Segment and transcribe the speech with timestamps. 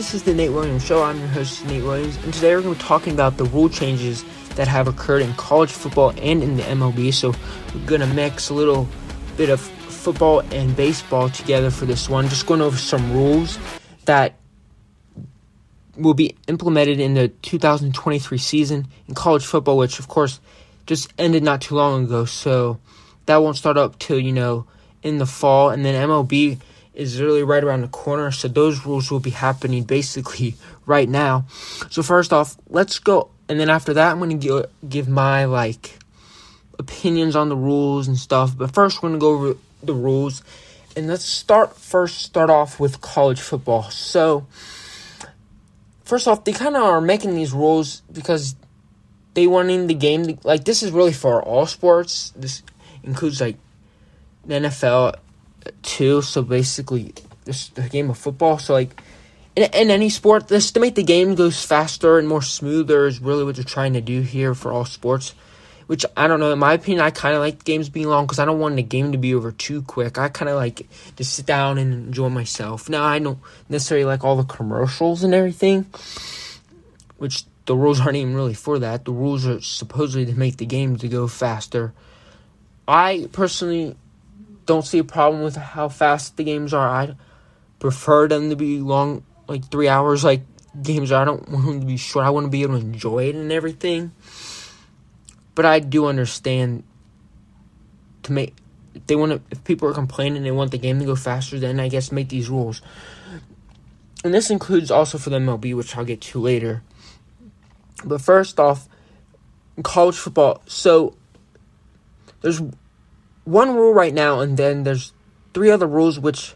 [0.00, 1.02] This is the Nate Williams Show.
[1.02, 3.68] I'm your host, Nate Williams, and today we're going to be talking about the rule
[3.68, 7.12] changes that have occurred in college football and in the MLB.
[7.12, 7.34] So
[7.74, 8.88] we're going to mix a little
[9.36, 12.30] bit of football and baseball together for this one.
[12.30, 13.58] Just going over some rules
[14.06, 14.36] that
[15.98, 20.40] will be implemented in the 2023 season in college football, which of course
[20.86, 22.24] just ended not too long ago.
[22.24, 22.80] So
[23.26, 24.64] that won't start up till, you know,
[25.02, 25.68] in the fall.
[25.68, 26.58] And then MLB
[27.00, 28.30] is really right around the corner.
[28.30, 30.54] So those rules will be happening basically
[30.86, 31.46] right now.
[31.88, 33.30] So first off, let's go.
[33.48, 35.98] And then after that, I'm going to give my like
[36.78, 38.56] opinions on the rules and stuff.
[38.56, 40.42] But first, we're going to go over the rules.
[40.94, 43.84] And let's start first start off with college football.
[43.84, 44.46] So
[46.04, 48.56] first off, they kind of are making these rules because
[49.34, 52.30] they wanting the game to, like this is really for all sports.
[52.36, 52.62] This
[53.02, 53.56] includes like
[54.44, 55.14] the NFL
[55.82, 56.22] too.
[56.22, 58.58] So basically, this the game of football.
[58.58, 59.00] So like
[59.56, 63.20] in, in any sport, this to make the game goes faster and more smoother is
[63.20, 65.34] really what they're trying to do here for all sports.
[65.86, 66.52] Which I don't know.
[66.52, 68.82] In my opinion, I kind of like games being long because I don't want the
[68.82, 70.18] game to be over too quick.
[70.18, 72.88] I kind of like to sit down and enjoy myself.
[72.88, 75.86] Now I don't necessarily like all the commercials and everything,
[77.16, 79.04] which the rules aren't even really for that.
[79.04, 81.92] The rules are supposedly to make the game to go faster.
[82.86, 83.96] I personally
[84.70, 86.88] don't see a problem with how fast the games are.
[86.88, 87.16] I
[87.80, 90.42] prefer them to be long, like three hours, like
[90.80, 91.10] games.
[91.10, 92.24] I don't want them to be short.
[92.24, 94.12] I want to be able to enjoy it and everything.
[95.56, 96.84] But I do understand
[98.22, 98.54] to make
[99.08, 101.80] they want to if people are complaining they want the game to go faster, then
[101.80, 102.80] I guess make these rules.
[104.22, 106.84] And this includes also for the MLB, which I'll get to later.
[108.04, 108.88] But first off,
[109.82, 110.62] college football.
[110.66, 111.16] So
[112.40, 112.60] there's
[113.50, 115.12] one rule right now, and then there's
[115.54, 116.54] three other rules which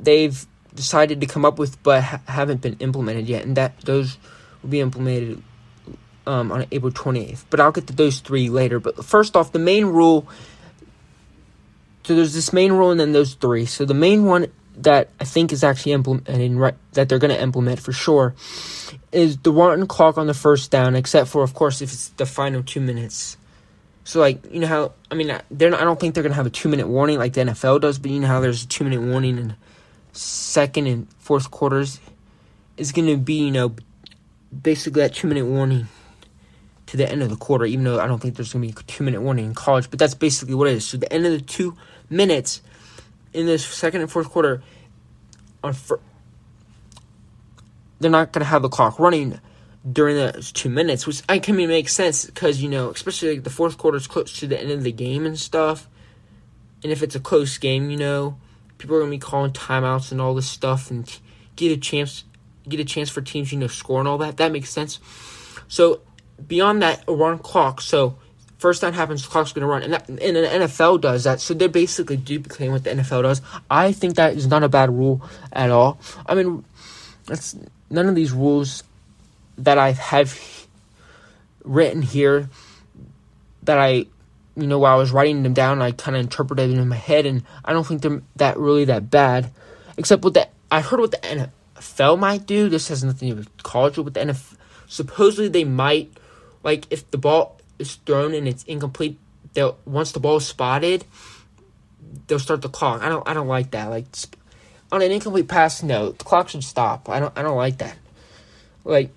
[0.00, 4.18] they've decided to come up with but ha- haven't been implemented yet, and that those
[4.62, 5.42] will be implemented
[6.26, 7.44] um, on April 28th.
[7.50, 8.78] But I'll get to those three later.
[8.78, 10.28] But first off, the main rule.
[12.04, 13.66] So there's this main rule, and then those three.
[13.66, 17.42] So the main one that I think is actually implemented right, that they're going to
[17.42, 18.34] implement for sure
[19.10, 22.26] is the run clock on the first down, except for of course if it's the
[22.26, 23.36] final two minutes.
[24.08, 26.46] So like you know how I mean they're not, I don't think they're gonna have
[26.46, 28.82] a two minute warning like the NFL does, but you know how there's a two
[28.82, 29.54] minute warning in
[30.14, 32.00] second and fourth quarters
[32.78, 33.76] is gonna be you know
[34.62, 35.88] basically that two minute warning
[36.86, 37.66] to the end of the quarter.
[37.66, 39.98] Even though I don't think there's gonna be a two minute warning in college, but
[39.98, 40.86] that's basically what it is.
[40.86, 41.76] So the end of the two
[42.08, 42.62] minutes
[43.34, 44.62] in this second and fourth quarter
[45.62, 46.00] on fir-
[48.00, 49.38] they're not gonna have the clock running
[49.90, 53.50] during those two minutes, which I can make sense because you know, especially like the
[53.50, 55.88] fourth quarter is close to the end of the game and stuff.
[56.82, 58.38] And if it's a close game, you know,
[58.78, 61.18] people are gonna be calling timeouts and all this stuff, and
[61.56, 62.24] get a chance,
[62.68, 64.36] get a chance for teams, you know, score and all that.
[64.36, 65.00] That makes sense.
[65.68, 66.00] So
[66.46, 67.80] beyond that, run clock.
[67.80, 68.16] So
[68.58, 71.40] first down happens, the clock's gonna run, and that, and the NFL does that.
[71.40, 73.42] So they're basically duplicating what the NFL does.
[73.70, 75.22] I think that is not a bad rule
[75.52, 75.98] at all.
[76.26, 76.64] I mean,
[77.26, 77.56] that's
[77.90, 78.82] none of these rules
[79.58, 80.66] that I have
[81.64, 82.48] written here
[83.64, 84.06] that I,
[84.56, 86.96] you know, while I was writing them down, I kind of interpreted them in my
[86.96, 89.50] head, and I don't think they're that really that bad.
[89.96, 92.68] Except with that, I heard what the NFL might do.
[92.68, 96.10] This has nothing to do with college, but the NFL, supposedly they might,
[96.62, 99.18] like, if the ball is thrown and it's incomplete,
[99.54, 101.04] they'll once the ball is spotted,
[102.26, 103.02] they'll start the clock.
[103.02, 103.86] I don't, I don't like that.
[103.86, 104.06] Like,
[104.90, 107.08] on an incomplete pass, no, the clock should stop.
[107.08, 107.96] I don't, I don't like that.
[108.84, 109.10] Like,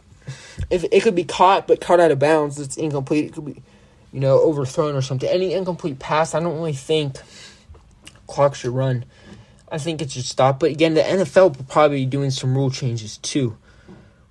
[0.72, 3.26] if it could be caught but caught out of bounds, it's incomplete.
[3.26, 3.62] It could be,
[4.12, 5.30] you know, overthrown or something.
[5.30, 7.18] Any incomplete pass, I don't really think
[8.26, 9.06] clock should run.
[9.70, 10.60] I think it should stop.
[10.60, 13.58] But again, the NFL will probably be doing some rule changes too,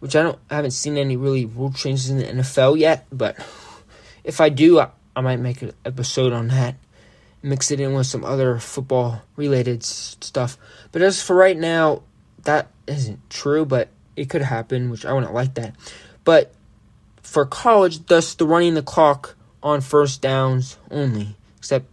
[0.00, 3.06] which I don't I haven't seen any really rule changes in the NFL yet.
[3.12, 3.36] But
[4.24, 6.76] if I do, I, I might make an episode on that,
[7.42, 10.56] mix it in with some other football related stuff.
[10.92, 12.02] But as for right now,
[12.44, 13.64] that isn't true.
[13.66, 15.74] But it could happen, which I wouldn't like that.
[16.24, 16.52] But
[17.22, 21.86] for college, thus the running the clock on first downs only, except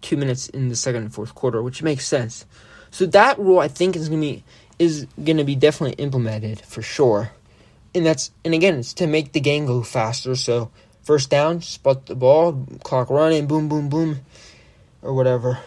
[0.00, 2.46] two minutes in the second and fourth quarter, which makes sense.
[2.90, 4.44] So that rule I think is gonna be
[4.78, 7.32] is gonna be definitely implemented for sure.
[7.94, 10.34] And that's and again it's to make the game go faster.
[10.34, 10.70] So
[11.02, 14.20] first down, spot the ball, clock running, boom, boom, boom,
[15.02, 15.58] or whatever.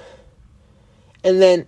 [1.23, 1.67] And then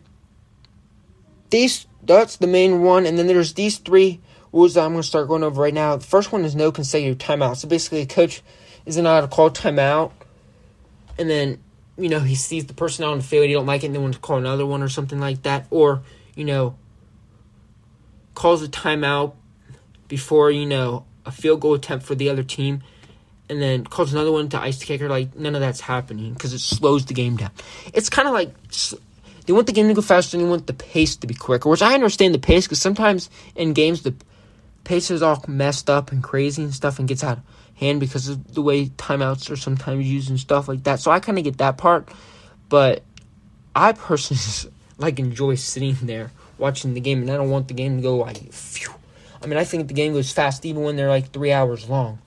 [1.50, 3.06] these that's the main one.
[3.06, 4.20] And then there's these three
[4.54, 5.98] rules that I'm going to start going over right now.
[5.98, 7.58] The first one is no consecutive timeout.
[7.58, 8.42] So basically, a coach
[8.86, 10.12] isn't allowed to call timeout,
[11.18, 11.60] and then
[11.98, 14.00] you know he sees the person on the field, he don't like it, and they
[14.00, 16.04] want to call another one or something like that, or
[16.36, 16.76] you know,
[18.36, 19.34] calls a timeout
[20.08, 22.84] before you know a field goal attempt for the other team,
[23.50, 25.10] and then calls another one to ice the kicker.
[25.10, 27.52] Like none of that's happening because it slows the game down.
[27.94, 28.54] It's kind of like
[29.46, 31.70] they want the game to go faster and they want the pace to be quicker.
[31.70, 34.14] Which I understand the pace because sometimes in games the
[34.84, 37.44] pace is all messed up and crazy and stuff and gets out of
[37.76, 41.00] hand because of the way timeouts are sometimes used and stuff like that.
[41.00, 42.10] So I kind of get that part,
[42.70, 43.04] but
[43.76, 47.98] I personally like enjoy sitting there watching the game, and I don't want the game
[47.98, 48.52] to go like.
[48.52, 48.94] Phew.
[49.42, 52.20] I mean, I think the game goes fast even when they're like three hours long.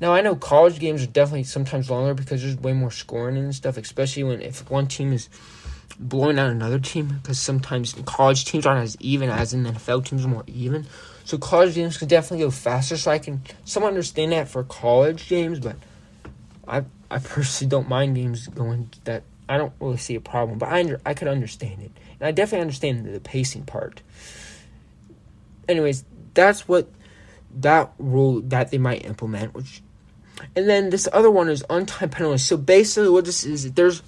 [0.00, 3.54] Now I know college games are definitely sometimes longer because there's way more scoring and
[3.54, 5.28] stuff, especially when if one team is
[5.98, 7.18] blowing out another team.
[7.20, 10.86] Because sometimes college teams aren't as even as in NFL teams are more even.
[11.28, 12.96] So college games can definitely go faster.
[12.96, 15.76] So I can somewhat understand that for college games, but
[16.66, 19.24] I I personally don't mind games going that.
[19.46, 22.30] I don't really see a problem, but I under, I could understand it, and I
[22.30, 24.00] definitely understand the pacing part.
[25.68, 26.02] Anyways,
[26.32, 26.88] that's what
[27.60, 29.82] that rule that they might implement, which
[30.56, 32.46] and then this other one is untimed penalties.
[32.46, 34.02] So basically, what this is, there's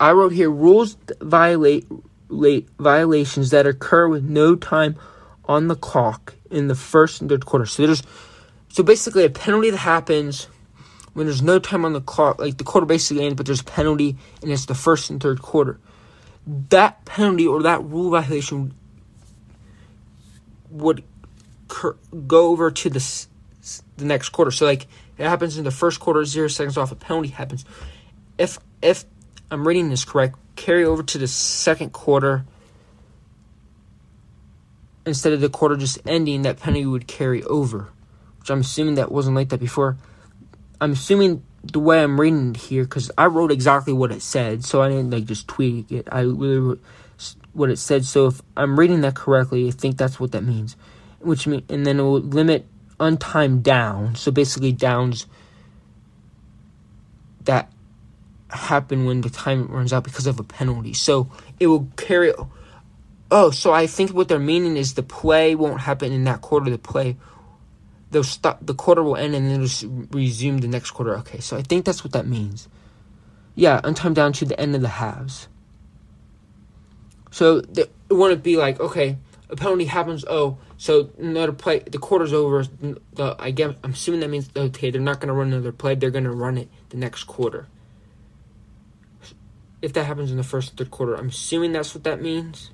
[0.00, 1.86] I wrote here rules violate
[2.28, 4.98] late violations that occur with no time
[5.48, 7.66] on the clock in the first and third quarter.
[7.66, 8.02] So there's
[8.68, 10.48] so basically a penalty that happens
[11.14, 13.64] when there's no time on the clock, like the quarter basically ends, but there's a
[13.64, 15.80] penalty and it's the first and third quarter.
[16.46, 18.74] That penalty or that rule violation
[20.70, 21.02] would
[22.26, 23.26] go over to the
[23.96, 24.50] the next quarter.
[24.50, 24.86] So like
[25.16, 27.64] it happens in the first quarter, zero seconds off, a penalty happens.
[28.36, 29.04] If if
[29.50, 32.44] I'm reading this correct, carry over to the second quarter
[35.08, 37.88] instead of the quarter just ending, that penalty would carry over.
[38.38, 39.96] Which I'm assuming that wasn't like that before.
[40.80, 44.64] I'm assuming the way I'm reading it here, because I wrote exactly what it said,
[44.64, 46.08] so I didn't like just tweak it.
[46.10, 46.80] I really wrote
[47.52, 48.04] what it said.
[48.04, 50.76] So if I'm reading that correctly, I think that's what that means.
[51.20, 52.66] Which mean, and then it will limit
[53.00, 54.14] untimed down.
[54.14, 55.26] So basically, downs
[57.44, 57.72] that
[58.50, 60.92] happen when the time runs out because of a penalty.
[60.92, 61.28] So
[61.58, 62.32] it will carry.
[63.30, 66.70] Oh, so I think what they're meaning is the play won't happen in that quarter.
[66.70, 67.16] The play,
[68.10, 68.58] they'll stop.
[68.64, 71.16] The quarter will end and then it'll resume the next quarter.
[71.18, 72.68] Okay, so I think that's what that means.
[73.54, 75.48] Yeah, untimed down to the end of the halves.
[77.30, 79.18] So the, it wouldn't be like okay,
[79.50, 80.24] a penalty happens.
[80.28, 81.80] Oh, so another play.
[81.80, 82.64] The quarter's over.
[82.64, 85.94] The, I guess I'm assuming that means okay, they're not to run another play.
[85.94, 87.66] They're to run it the next quarter.
[89.82, 92.70] If that happens in the first third quarter, I'm assuming that's what that means.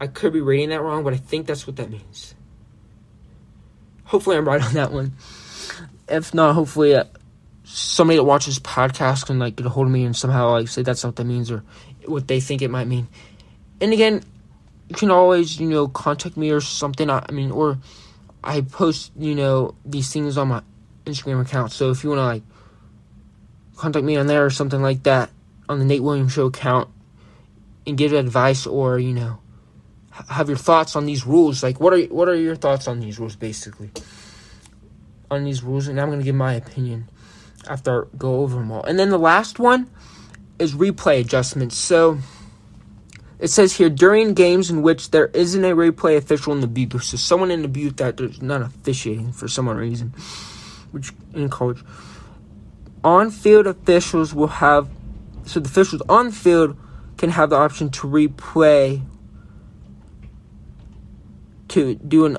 [0.00, 2.34] I could be reading that wrong, but I think that's what that means.
[4.04, 5.12] Hopefully, I'm right on that one.
[6.08, 7.04] If not, hopefully, uh,
[7.64, 10.82] somebody that watches podcast can like get a hold of me and somehow like say
[10.82, 11.64] that's not what that means or
[12.06, 13.08] what they think it might mean.
[13.80, 14.22] And again,
[14.88, 17.08] you can always you know contact me or something.
[17.08, 17.78] I, I mean, or
[18.42, 20.62] I post you know these things on my
[21.06, 21.72] Instagram account.
[21.72, 22.42] So if you want to like
[23.76, 25.30] contact me on there or something like that
[25.68, 26.88] on the Nate Williams Show account
[27.86, 29.38] and give advice or you know
[30.28, 31.62] have your thoughts on these rules.
[31.62, 33.90] Like, what are what are your thoughts on these rules, basically?
[35.30, 37.08] On these rules, and I'm gonna give my opinion
[37.68, 38.84] after I go over them all.
[38.84, 39.90] And then the last one
[40.58, 41.76] is replay adjustments.
[41.76, 42.18] So
[43.38, 47.02] it says here during games in which there isn't a replay official in the booth,
[47.02, 50.14] so someone in the booth that there's not officiating for some reason,
[50.92, 51.82] which in college,
[53.02, 54.88] on field officials will have
[55.44, 56.76] so the officials on field
[57.18, 59.02] can have the option to replay
[61.74, 62.36] to do an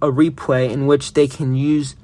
[0.00, 1.96] a replay in which they can use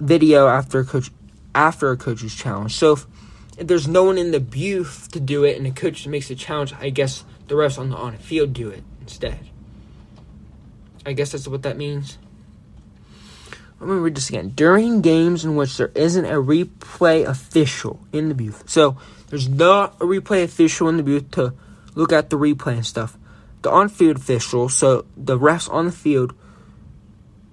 [0.00, 1.10] video after a coach
[1.54, 2.74] after a coach's challenge.
[2.74, 3.06] So if,
[3.56, 6.34] if there's no one in the booth to do it and the coach makes a
[6.34, 9.38] challenge, I guess the refs on the on field do it instead.
[11.06, 12.18] I guess that's what that means.
[13.80, 14.50] Let me read this again.
[14.56, 18.96] During games in which there isn't a replay official in the booth, so
[19.28, 21.54] there's not a replay official in the booth to
[21.94, 23.17] look at the replay and stuff
[23.62, 26.34] the on field official, so the refs on the field,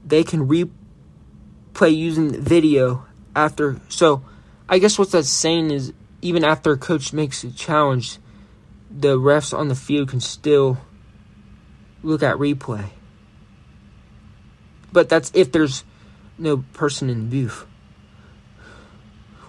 [0.05, 3.79] they can replay using video after.
[3.89, 4.24] So
[4.69, 8.17] I guess what that's saying is even after a coach makes a challenge,
[8.89, 10.77] the refs on the field can still
[12.03, 12.89] look at replay.
[14.91, 15.83] But that's if there's
[16.38, 17.65] no person in booth.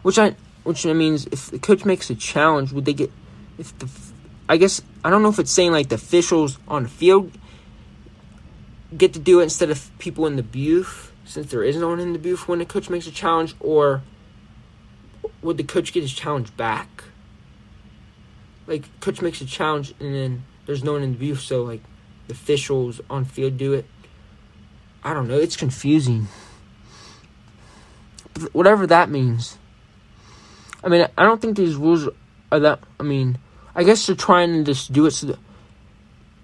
[0.03, 3.13] Which I which means if the coach makes a challenge, would they get
[3.57, 3.87] if the
[4.49, 7.33] I guess I don't know if it's saying like the officials on the field
[8.97, 12.01] get to do it instead of people in the booth, since there is no one
[12.01, 14.03] in the booth when the coach makes a challenge, or
[15.43, 17.05] would the coach get his challenge back?
[18.67, 21.83] Like coach makes a challenge and then there's no one in the booth, so like
[22.29, 23.87] the officials on field do it.
[25.03, 25.39] I don't know.
[25.39, 26.27] It's confusing.
[28.35, 29.57] But whatever that means.
[30.83, 32.09] I mean, I don't think these rules
[32.51, 32.81] are that.
[32.99, 33.39] I mean,
[33.77, 35.39] I guess they're trying to just do it so that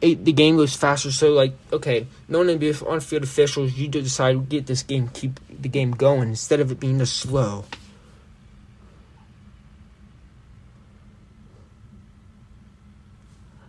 [0.03, 1.11] it, the game goes faster.
[1.11, 3.73] So, like, okay, no one be on field officials.
[3.73, 7.17] You decide to get this game, keep the game going instead of it being just
[7.17, 7.65] slow.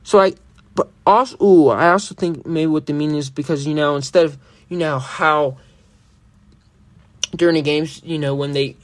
[0.03, 0.33] So I,
[0.75, 4.25] but also, ooh, I also think maybe what the meaning is because you know instead
[4.25, 5.57] of you know how
[7.35, 8.75] during the games, you know when they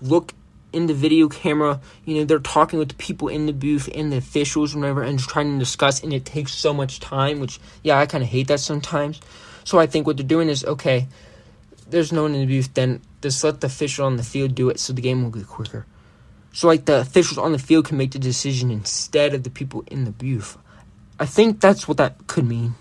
[0.00, 0.32] look
[0.78, 4.12] in the video camera, you know, they're talking with the people in the booth and
[4.12, 7.98] the officials whatever and trying to discuss and it takes so much time, which yeah,
[7.98, 9.20] I kinda hate that sometimes.
[9.64, 11.08] So I think what they're doing is okay,
[11.90, 14.70] there's no one in the booth, then just let the official on the field do
[14.70, 15.84] it so the game will get quicker.
[16.52, 19.82] So like the officials on the field can make the decision instead of the people
[19.88, 20.56] in the booth.
[21.18, 22.76] I think that's what that could mean.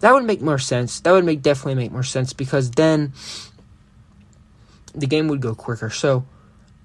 [0.00, 0.98] That would make more sense.
[0.98, 3.12] That would make definitely make more sense because then
[4.92, 5.88] the game would go quicker.
[5.88, 6.24] So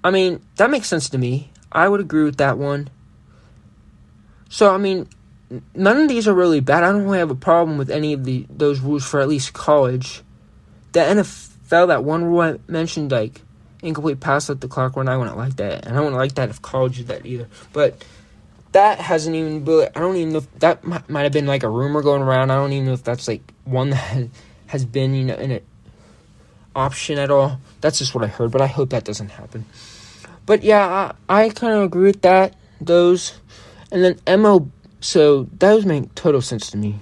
[0.02, 1.50] I mean, that makes sense to me.
[1.70, 2.88] I would agree with that one.
[4.48, 5.08] So, I mean,
[5.74, 6.84] none of these are really bad.
[6.84, 9.52] I don't really have a problem with any of the those rules for at least
[9.52, 10.22] college.
[10.92, 13.42] The NFL, that one rule I mentioned, like
[13.82, 16.48] incomplete pass at the clock run, I wouldn't like that, and I wouldn't like that
[16.48, 17.48] if college did that either.
[17.72, 18.02] But
[18.72, 19.88] that hasn't even been.
[19.94, 22.50] I don't even know if that might, have been like a rumor going around.
[22.50, 24.28] I don't even know if that's like one that
[24.66, 25.60] has been you know in an
[26.78, 27.60] option at all.
[27.80, 29.66] That's just what I heard, but I hope that doesn't happen.
[30.46, 32.54] But yeah, I, I kind of agree with that.
[32.80, 33.38] Those,
[33.92, 34.70] and then ML.
[35.00, 37.00] So those make total sense to me.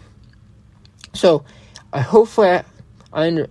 [1.15, 1.45] So,
[1.93, 2.65] I hopefully I,
[3.13, 3.49] I under,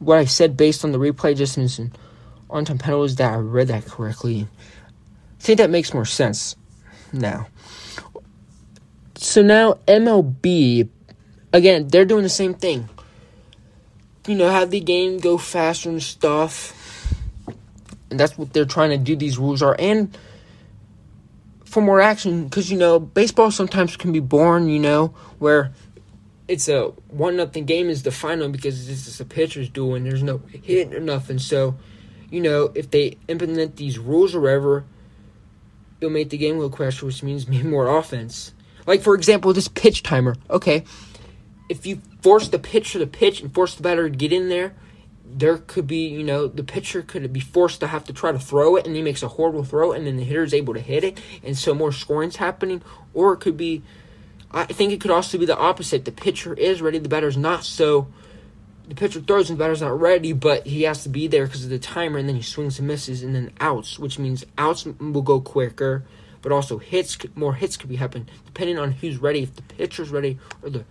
[0.00, 1.96] what I said based on the replay distance and
[2.50, 4.48] untimed penalties that I read that correctly.
[5.38, 6.56] I think that makes more sense
[7.12, 7.46] now.
[9.16, 10.88] So now MLB,
[11.52, 12.88] again, they're doing the same thing.
[14.26, 16.72] You know, have the game go faster and stuff
[18.10, 19.16] and that's what they're trying to do.
[19.16, 20.16] These rules are and
[21.64, 24.68] for more action because you know baseball sometimes can be boring.
[24.68, 25.72] You know where
[26.48, 30.06] it's a one nothing game is the final because it's just a pitcher's duel and
[30.06, 31.38] there's no hit or nothing.
[31.38, 31.76] So
[32.30, 34.84] you know if they implement these rules or whatever,
[36.00, 38.52] it'll make the game a little quicker, which means more offense.
[38.86, 40.36] Like for example, this pitch timer.
[40.48, 40.84] Okay,
[41.68, 44.74] if you force the pitcher to pitch and force the batter to get in there
[45.28, 48.38] there could be, you know, the pitcher could be forced to have to try to
[48.38, 50.80] throw it and he makes a horrible throw and then the hitter is able to
[50.80, 52.82] hit it and so more scoring's happening.
[53.12, 53.82] Or it could be,
[54.50, 56.04] I think it could also be the opposite.
[56.04, 57.64] The pitcher is ready, the batter's not.
[57.64, 58.08] So
[58.88, 61.64] the pitcher throws and the batter's not ready, but he has to be there because
[61.64, 64.86] of the timer and then he swings and misses and then outs, which means outs
[64.86, 66.04] will go quicker.
[66.40, 69.42] But also hits, more hits could be happening depending on who's ready.
[69.42, 70.84] If the pitcher's ready or the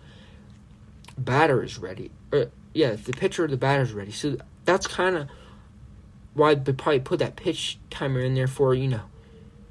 [1.17, 2.11] batter is ready.
[2.31, 4.11] Or, yeah, if the pitcher or the batter is ready.
[4.11, 5.29] So that's kind of
[6.33, 9.01] why they probably put that pitch timer in there for you know,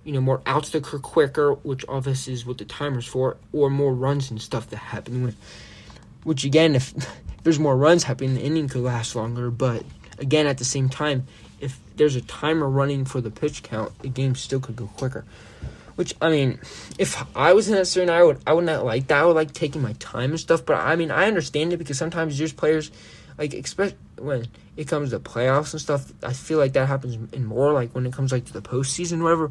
[0.05, 3.71] you know more outs to occur quicker, which obviously is what the timer's for, or
[3.71, 5.35] more runs and stuff that happen.
[6.25, 6.95] Which again, if
[7.43, 9.51] there's more runs happening, the inning could last longer.
[9.51, 9.85] But
[10.19, 11.27] again, at the same time,
[11.61, 15.25] if there's a timer running for the pitch count, the game still could go quicker.
[15.97, 16.59] Which I mean,
[16.99, 19.19] if I was in that scenario, I would I would not like that.
[19.19, 20.67] I would like taking my time and stuff.
[20.67, 22.91] But I mean, I understand it because sometimes there's players,
[23.39, 24.47] like especially when
[24.77, 26.13] it comes to playoffs and stuff.
[26.23, 29.23] I feel like that happens in more like when it comes like to the postseason,
[29.23, 29.51] whatever.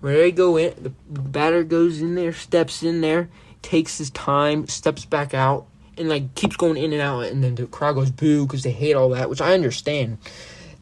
[0.00, 3.28] Where they go in, the batter goes in there, steps in there,
[3.60, 5.66] takes his time, steps back out,
[5.98, 8.70] and like keeps going in and out, and then the crowd goes boo because they
[8.70, 10.18] hate all that, which I understand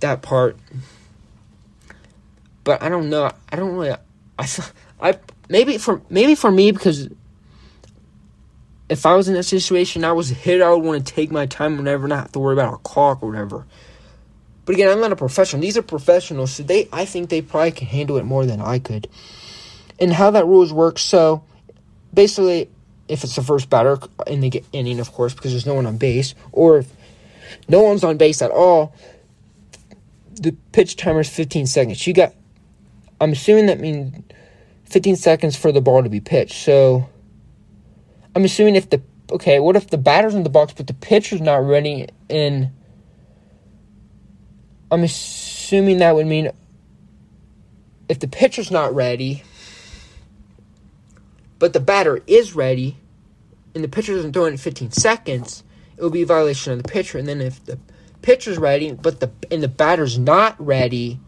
[0.01, 0.57] that part.
[2.65, 3.33] But I don't know.
[3.51, 3.97] I don't really.
[4.39, 4.49] I
[5.01, 5.19] I
[5.49, 7.09] maybe for maybe for me because
[8.89, 11.31] if I was in that situation, I was a hit, I would want to take
[11.31, 13.67] my time whenever, not have to worry about a clock or whatever.
[14.65, 15.63] But again, I'm not a professional.
[15.63, 18.79] These are professionals, so they I think they probably can handle it more than I
[18.79, 19.09] could.
[19.99, 21.43] And how that rules work, so
[22.15, 22.71] basically,
[23.09, 25.97] if it's the first batter in the inning, of course, because there's no one on
[25.97, 26.93] base, or if
[27.69, 28.95] no one's on base at all,
[30.35, 32.07] the pitch timer is 15 seconds.
[32.07, 32.35] You got
[33.21, 34.23] I'm assuming that means
[34.85, 36.65] 15 seconds for the ball to be pitched.
[36.65, 37.09] So
[38.35, 41.41] I'm assuming if the okay, what if the batter's in the box but the pitcher's
[41.41, 42.71] not ready and
[44.91, 46.51] I'm assuming that would mean
[48.09, 49.43] if the pitcher's not ready
[51.59, 52.97] but the batter is ready
[53.75, 55.63] and the pitcher doesn't throw in 15 seconds,
[55.97, 57.19] it would be a violation of the pitcher.
[57.19, 57.79] And then if the
[58.23, 61.21] pitcher's ready but the and the batter's not ready,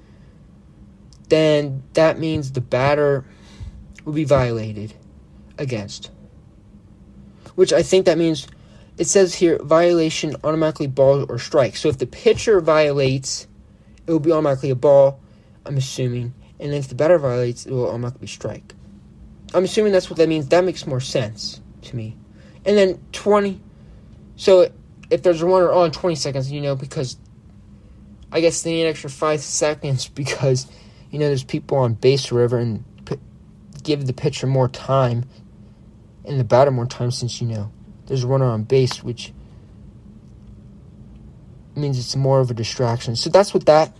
[1.30, 3.24] then that means the batter
[4.04, 4.94] will be violated
[5.58, 6.10] against.
[7.56, 8.46] which I think that means
[8.96, 11.76] it says here violation automatically ball or strike.
[11.76, 13.46] So if the pitcher violates,
[14.06, 15.20] it will be automatically a ball.
[15.66, 18.74] I'm assuming, and if the batter violates, it will automatically strike.
[19.52, 20.48] I'm assuming that's what that means.
[20.48, 22.16] That makes more sense to me.
[22.64, 23.60] And then 20.
[24.36, 24.70] So
[25.10, 27.16] if there's a runner on 20 seconds, you know, because
[28.32, 30.66] I guess they need an extra five seconds because,
[31.10, 33.18] you know, there's people on base or whatever and p-
[33.82, 35.24] give the pitcher more time
[36.24, 37.72] and the batter more time since, you know,
[38.06, 39.32] there's a runner on base, which
[41.74, 43.16] means it's more of a distraction.
[43.16, 43.96] So that's what that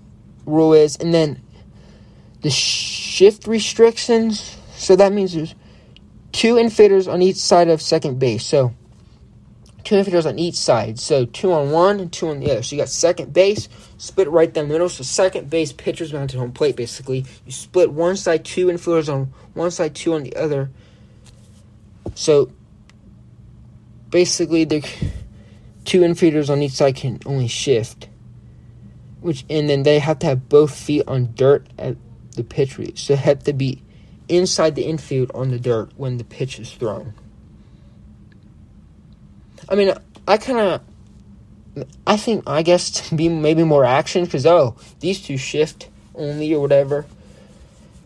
[0.46, 0.96] rule is.
[0.96, 1.40] And then
[2.42, 4.56] the shift restrictions.
[4.76, 5.54] So that means there's
[6.32, 8.44] two infielders on each side of second base.
[8.44, 8.74] So
[9.84, 10.98] two infielders on each side.
[10.98, 12.62] So two on one and two on the other.
[12.62, 13.68] So you got second base
[14.00, 14.88] split right down the middle.
[14.88, 17.26] So second base pitchers mounted home plate basically.
[17.44, 20.70] You split one side, two infielders on one side, two on the other.
[22.14, 22.50] So
[24.08, 24.80] basically the
[25.84, 28.08] two infielders on each side can only shift.
[29.20, 31.98] Which and then they have to have both feet on dirt at
[32.36, 33.04] the pitch reach.
[33.04, 33.82] So have to be
[34.30, 37.12] inside the infield on the dirt when the pitch is thrown.
[39.68, 39.92] I mean,
[40.26, 40.80] I kind of,
[42.06, 46.52] I think, I guess to be maybe more action because oh, these two shift only
[46.52, 47.06] or whatever,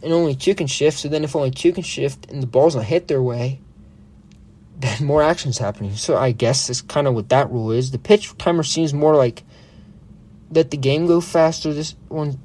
[0.02, 0.99] and only two can shift.
[0.99, 3.61] So then, if only two can shift and the ball's not hit their way,
[4.78, 5.94] then more action's happening.
[5.97, 7.90] So I guess that's kind of what that rule is.
[7.90, 9.42] The pitch timer seems more like
[10.50, 11.72] let the game go faster.
[11.72, 12.38] This one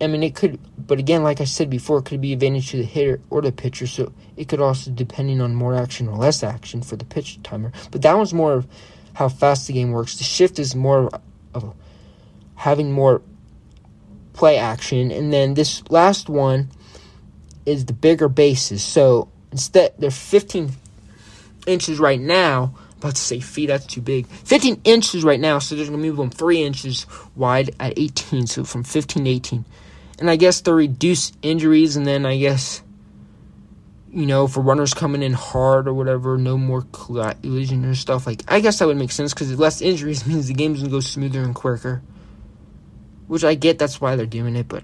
[0.00, 2.78] I mean, it could, but again, like I said before, it could be advantage to
[2.78, 3.86] the hitter or the pitcher.
[3.86, 7.70] So it could also, depending on more action or less action for the pitch timer.
[7.90, 8.66] But that one's more of
[9.20, 10.16] how fast the game works.
[10.16, 11.10] The shift is more
[11.52, 11.74] of
[12.54, 13.20] having more
[14.32, 16.70] play action, and then this last one
[17.66, 18.82] is the bigger bases.
[18.82, 20.70] So instead, they're 15
[21.66, 22.74] inches right now.
[22.96, 24.26] About to say feet, that's too big.
[24.26, 27.06] 15 inches right now, so they're going to move them 3 inches
[27.36, 29.64] wide at 18, so from 15 to 18
[30.18, 32.82] and I guess to reduce injuries, and then I guess
[34.12, 38.42] you know for runners coming in hard or whatever, no more collision or stuff like.
[38.48, 41.42] I guess that would make sense because less injuries means the game's gonna go smoother
[41.42, 42.02] and quicker.
[43.28, 44.82] Which I get, that's why they're doing it, but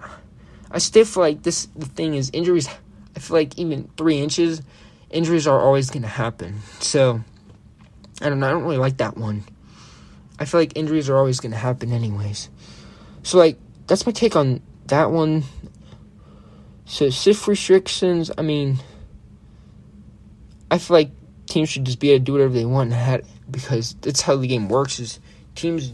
[0.71, 1.67] I still feel like this.
[1.77, 2.69] The thing is, injuries.
[3.17, 4.63] I feel like even three inches,
[5.11, 6.61] injuries are always gonna happen.
[6.81, 7.21] So
[8.21, 8.43] I don't.
[8.43, 9.45] I don't really like that one.
[10.39, 12.51] I feel like injuries are always gonna happen anyways.
[13.25, 13.59] So like
[13.89, 15.43] that's my take on that one.
[16.85, 18.31] So shift restrictions.
[18.39, 18.79] I mean,
[20.71, 21.11] I feel like
[21.47, 22.93] teams should just be able to do whatever they want
[23.51, 24.99] because that's how the game works.
[24.99, 25.21] Is
[25.55, 25.93] teams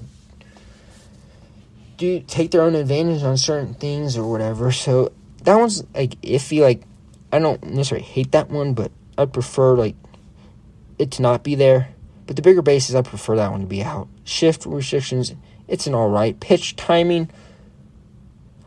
[1.99, 4.73] do take their own advantage on certain things or whatever.
[4.73, 5.13] So
[5.45, 6.61] that one's like iffy.
[6.61, 6.83] Like
[7.31, 9.97] I don't necessarily hate that one, but I prefer like
[10.99, 11.89] it to not be there.
[12.27, 14.09] But the bigger bases, I prefer that one to be out.
[14.25, 15.35] Shift restrictions,
[15.69, 16.39] it's an all right.
[16.39, 17.31] Pitch timing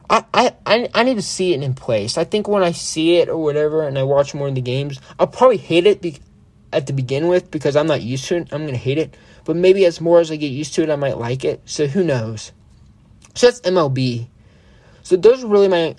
[0.09, 2.17] I, I, I need to see it in place.
[2.17, 4.99] I think when I see it or whatever and I watch more of the games,
[5.19, 6.19] I'll probably hate it be-
[6.71, 8.49] at the begin with because I'm not used to it.
[8.51, 9.15] I'm going to hate it.
[9.45, 11.61] But maybe as more as I get used to it, I might like it.
[11.65, 12.51] So who knows?
[13.33, 14.27] So that's MLB.
[15.03, 15.95] So those are really my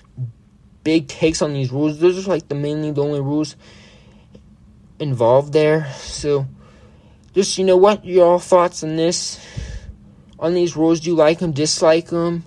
[0.83, 1.99] big takes on these rules.
[1.99, 3.55] Those are like the mainly the only rules
[4.99, 5.91] involved there.
[5.95, 6.47] So
[7.33, 9.39] just, you know, what your thoughts on this?
[10.39, 10.99] On these rules?
[10.99, 12.45] Do you like them, dislike them?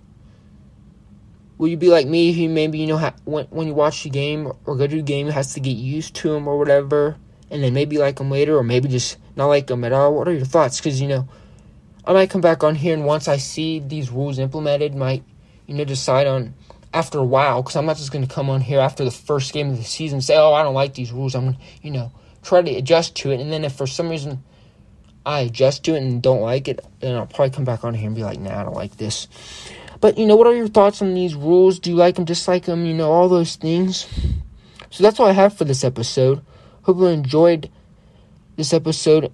[1.60, 4.08] Will you be like me, who maybe you know ha- when when you watch the
[4.08, 7.16] game or go to the game has to get used to them or whatever,
[7.50, 10.14] and then maybe like them later, or maybe just not like them at all?
[10.14, 10.78] What are your thoughts?
[10.78, 11.28] Because you know,
[12.06, 15.22] I might come back on here and once I see these rules implemented, might
[15.66, 16.54] you know decide on
[16.94, 17.62] after a while.
[17.62, 19.84] Because I'm not just going to come on here after the first game of the
[19.84, 21.34] season say, oh, I don't like these rules.
[21.34, 22.10] I'm going to, you know
[22.42, 24.42] try to adjust to it, and then if for some reason
[25.24, 28.06] I adjust to it and don't like it, then I'll probably come back on here
[28.06, 29.28] and be like, nah, I don't like this.
[30.00, 31.78] But, you know, what are your thoughts on these rules?
[31.78, 32.86] Do you like them, dislike them?
[32.86, 34.06] You know, all those things.
[34.90, 36.42] So that's all I have for this episode.
[36.82, 37.70] Hope you enjoyed
[38.56, 39.30] this episode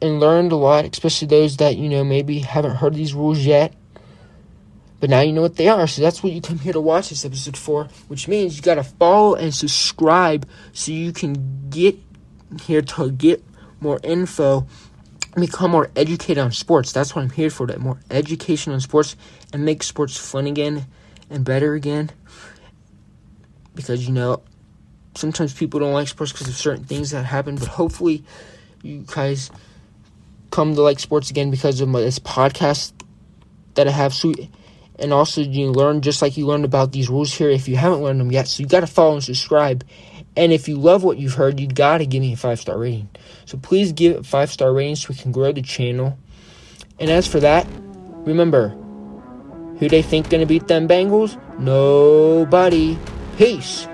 [0.00, 3.74] and learned a lot, especially those that, you know, maybe haven't heard these rules yet.
[5.00, 7.10] But now you know what they are, so that's what you come here to watch
[7.10, 11.96] this episode for, which means you gotta follow and subscribe so you can get
[12.62, 13.44] here to get
[13.80, 14.66] more info
[15.36, 16.92] become more educated on sports.
[16.92, 19.16] That's what I'm here for, that more education on sports
[19.52, 20.86] and make sports fun again
[21.30, 22.10] and better again.
[23.74, 24.42] Because, you know,
[25.14, 28.24] sometimes people don't like sports because of certain things that happen, but hopefully
[28.82, 29.50] you guys
[30.50, 32.92] come to like sports again because of my, this podcast
[33.74, 34.14] that I have.
[34.14, 34.34] So,
[34.98, 38.02] and also you learn just like you learned about these rules here if you haven't
[38.02, 38.48] learned them yet.
[38.48, 39.84] So you got to follow and subscribe
[40.38, 43.08] And if you love what you've heard, you gotta give me a five star rating.
[43.44, 46.16] So please give it five star ratings so we can grow the channel.
[47.00, 47.66] And as for that,
[48.24, 48.68] remember,
[49.80, 51.36] who they think gonna beat them Bengals?
[51.58, 52.96] Nobody.
[53.36, 53.88] Peace.